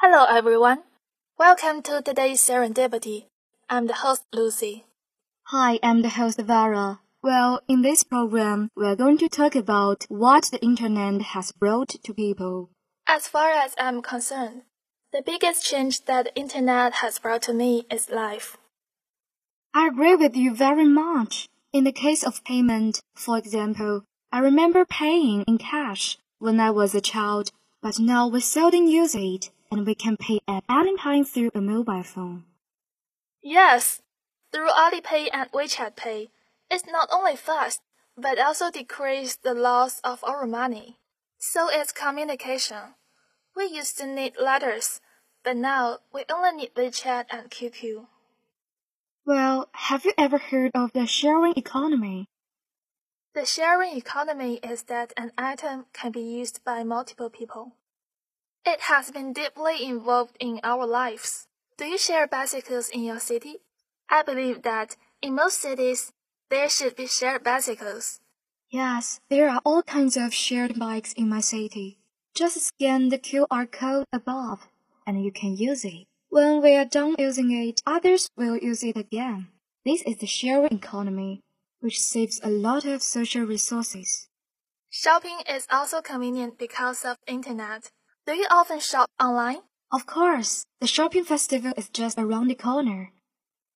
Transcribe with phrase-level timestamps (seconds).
[0.00, 0.82] Hello, everyone.
[1.38, 3.28] Welcome to today's Serendipity.
[3.70, 4.84] I'm the host, Lucy.
[5.44, 7.00] Hi, I'm the host, Vera.
[7.22, 12.12] Well, in this program, we're going to talk about what the internet has brought to
[12.12, 12.68] people.
[13.06, 14.64] As far as I'm concerned,
[15.14, 18.58] the biggest change that the internet has brought to me is life.
[19.72, 21.48] I agree with you very much.
[21.72, 26.94] In the case of payment, for example, I remember paying in cash when I was
[26.94, 27.50] a child,
[27.80, 31.60] but now we seldom use it and we can pay at any time through a
[31.60, 32.44] mobile phone.
[33.42, 34.02] Yes,
[34.52, 36.30] through Alipay and WeChat Pay,
[36.70, 37.80] it's not only fast,
[38.16, 40.98] but also decreases the loss of our money.
[41.38, 42.94] So it's communication.
[43.54, 45.00] We used to need letters,
[45.44, 48.06] but now we only need WeChat and QQ.
[49.24, 52.28] Well, have you ever heard of the sharing economy?
[53.34, 57.72] The sharing economy is that an item can be used by multiple people.
[58.68, 61.46] It has been deeply involved in our lives.
[61.78, 63.58] Do you share bicycles in your city?
[64.10, 66.12] I believe that in most cities,
[66.50, 68.18] there should be shared bicycles.
[68.68, 71.98] Yes, there are all kinds of shared bikes in my city.
[72.34, 74.66] Just scan the QR code above
[75.06, 76.08] and you can use it.
[76.28, 79.46] When we are done using it, others will use it again.
[79.84, 81.40] This is the sharing economy,
[81.78, 84.26] which saves a lot of social resources.
[84.90, 87.92] Shopping is also convenient because of internet.
[88.26, 89.62] Do you often shop online?
[89.92, 93.12] Of course, the shopping festival is just around the corner.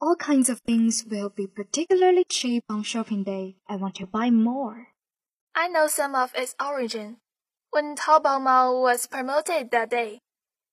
[0.00, 3.56] All kinds of things will be particularly cheap on shopping day.
[3.68, 4.88] I want to buy more.
[5.54, 7.18] I know some of its origin.
[7.72, 10.20] When Taobao Mall was promoted that day,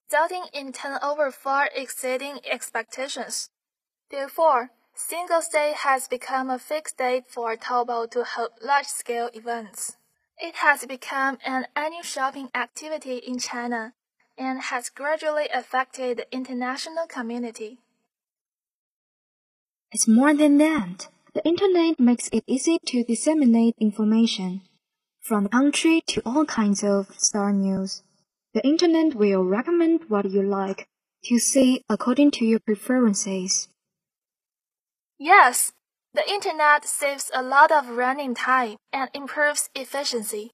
[0.10, 3.50] resulting in turnover far exceeding expectations.
[4.10, 9.98] Therefore, Singles Day has become a fixed date for Taobao to hold large-scale events.
[10.38, 13.94] It has become an annual shopping activity in China
[14.38, 17.80] and has gradually affected the international community.
[19.92, 21.08] It's more than that.
[21.34, 24.62] The internet makes it easy to disseminate information
[25.22, 28.04] from country to all kinds of star news.
[28.54, 30.88] The internet will recommend what you like
[31.26, 33.68] to see according to your preferences.
[35.18, 35.72] Yes,
[36.16, 40.52] the internet saves a lot of running time and improves efficiency.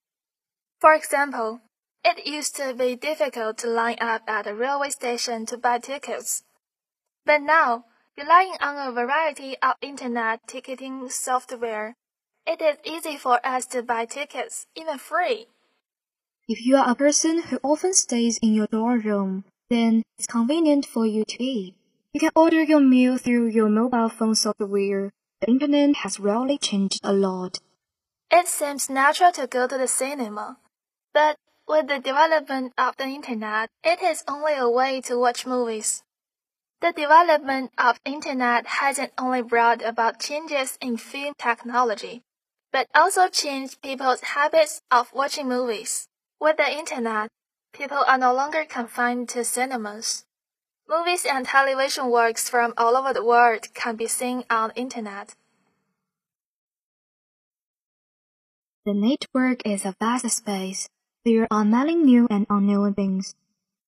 [0.80, 1.62] For example,
[2.04, 6.42] it used to be difficult to line up at a railway station to buy tickets.
[7.28, 7.86] But now,
[8.18, 11.94] relying on a variety of internet ticketing software,
[12.48, 15.46] it is easy for us to buy tickets, even free.
[16.48, 20.88] If you are a person who often stays in your dorm room, then it's convenient
[20.88, 21.76] for you to eat.
[22.14, 25.12] You can order your meal through your mobile phone software.
[25.42, 27.58] The internet has really changed a lot.
[28.30, 30.58] It seems natural to go to the cinema,
[31.16, 31.36] but
[31.68, 36.04] with the development of the internet, it is only a way to watch movies.
[36.82, 42.22] The development of internet hasn't only brought about changes in film technology,
[42.72, 46.08] but also changed people's habits of watching movies.
[46.40, 47.30] With the internet,
[47.74, 50.24] people are no longer confined to cinemas.
[50.92, 55.36] Movies and television works from all over the world can be seen on the internet.
[58.86, 60.90] The network is a vast space.
[61.24, 63.36] There are many new and unknown things.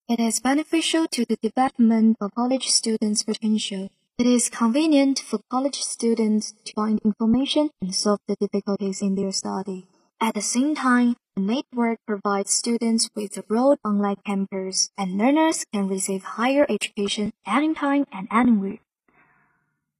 [0.07, 3.89] It is beneficial to the development of college students' potential.
[4.17, 9.33] It is convenient for college students to find information and solve the difficulties in their
[9.33, 9.87] study.
[10.21, 15.87] At the same time, network provides students with a broad online campus, and learners can
[15.87, 18.79] receive higher education anytime and anywhere.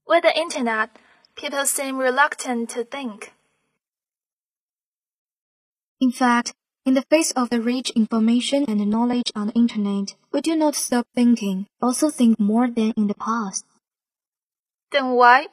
[0.08, 0.98] With the internet,
[1.36, 3.34] people seem reluctant to think.
[6.00, 6.54] In fact,
[6.86, 10.76] in the face of the rich information and knowledge on the internet, we do not
[10.76, 13.66] stop thinking, also think more than in the past.
[14.92, 15.48] Then why?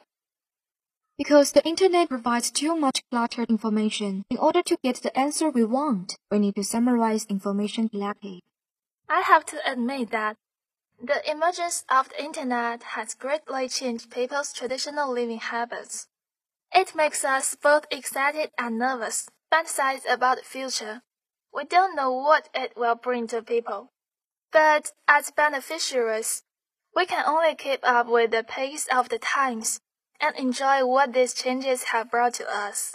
[1.23, 4.23] Because the internet provides too much cluttered information.
[4.31, 8.39] In order to get the answer we want, we need to summarize information collected.
[9.07, 10.37] I have to admit that
[10.99, 16.07] the emergence of the internet has greatly changed people's traditional living habits.
[16.73, 21.03] It makes us both excited and nervous, fantasize about the future.
[21.53, 23.91] We don't know what it will bring to people.
[24.51, 26.41] But as beneficiaries,
[26.95, 29.81] we can only keep up with the pace of the times
[30.21, 32.93] and enjoy what these changes have brought to us.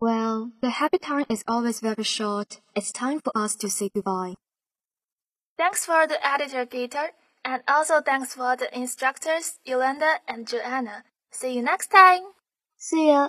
[0.00, 2.60] Well, the happy time is always very short.
[2.74, 4.34] It's time for us to say goodbye.
[5.58, 7.12] Thanks for the editor Peter,
[7.44, 11.04] and also thanks for the instructors Yolanda and Joanna.
[11.30, 12.22] See you next time.
[12.76, 13.28] See ya.